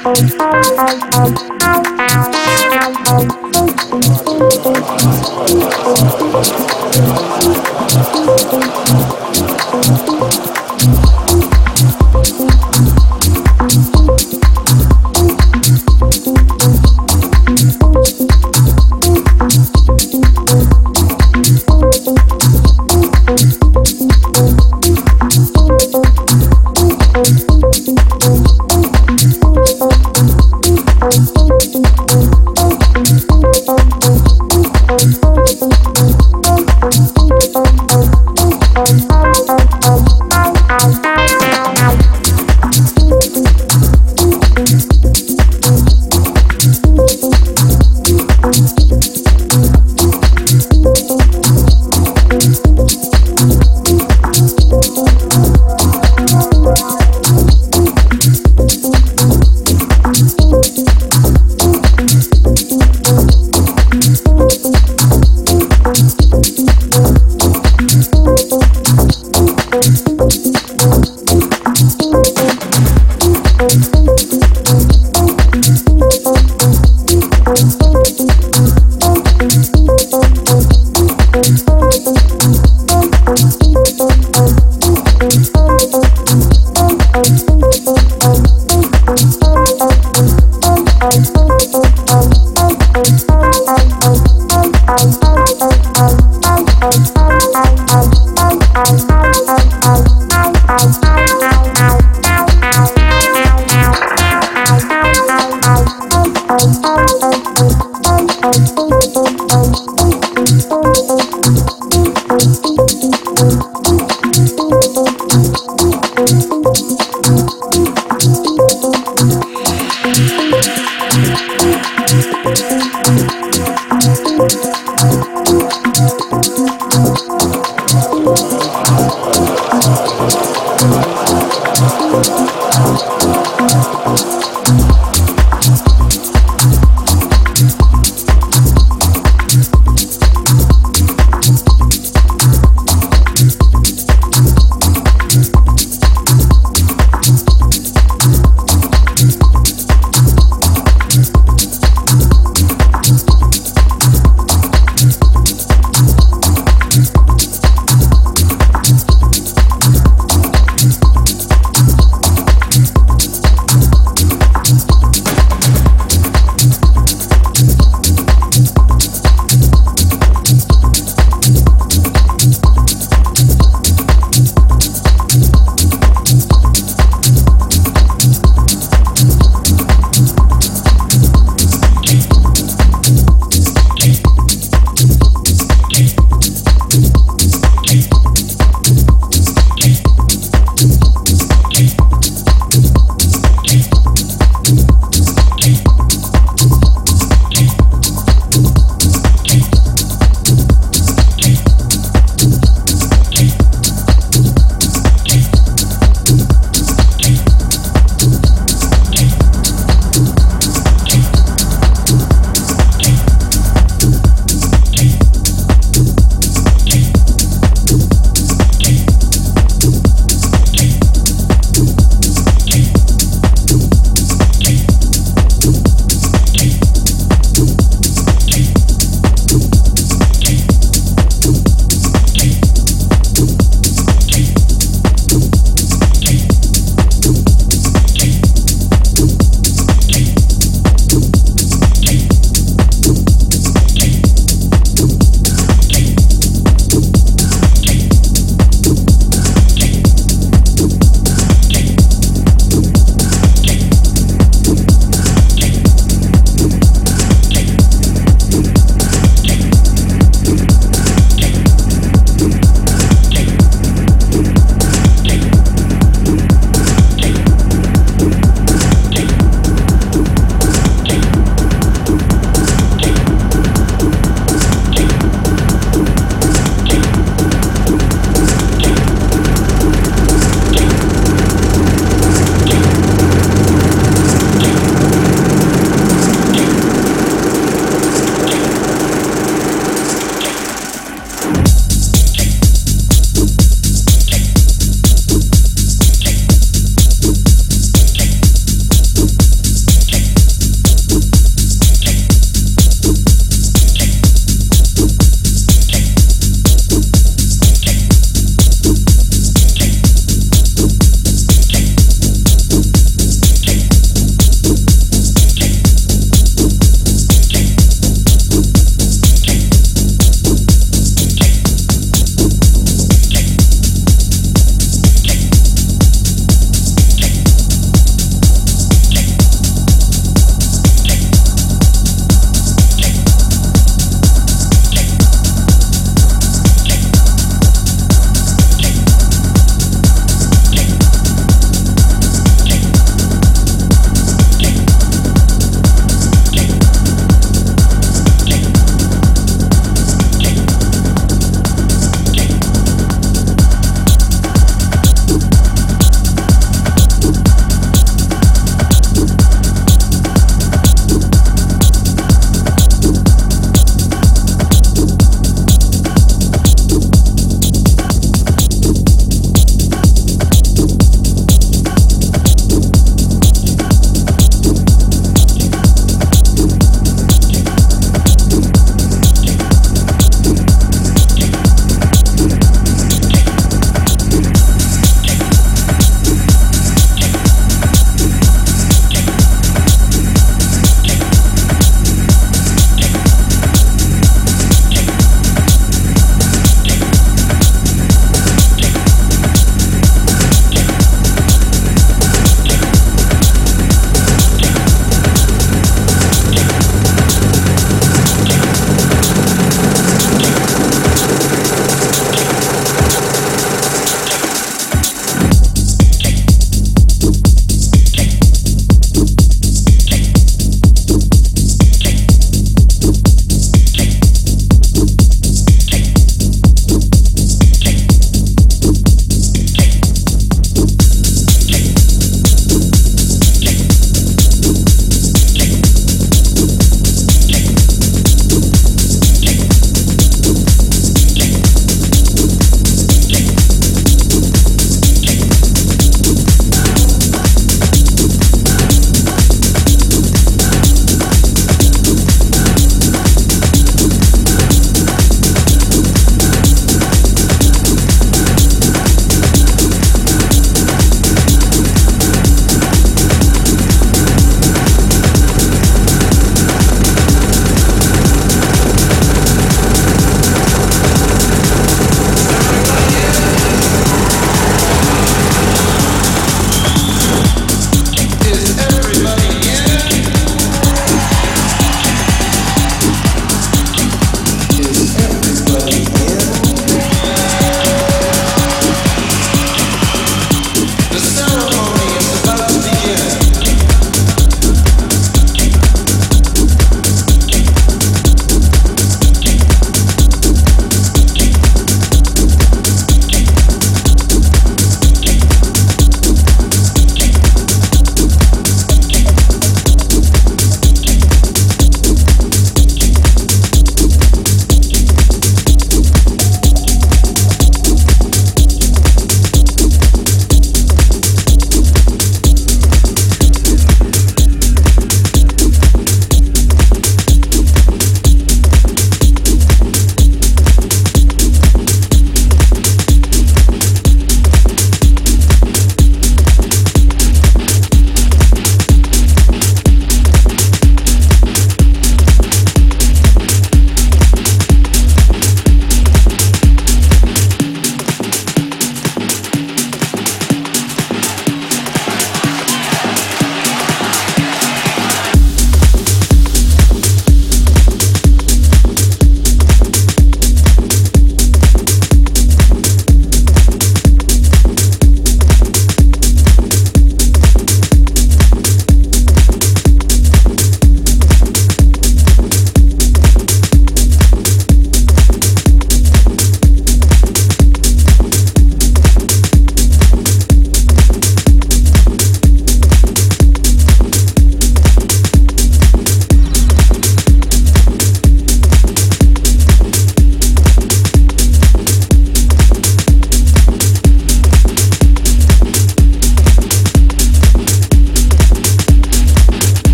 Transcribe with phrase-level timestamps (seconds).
[0.00, 0.30] Thank
[7.72, 7.77] you.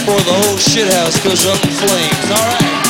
[0.00, 2.30] before the whole shithouse goes up in flames.
[2.30, 2.89] All right.